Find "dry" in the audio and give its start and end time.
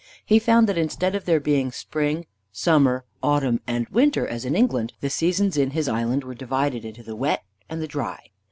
7.87-8.31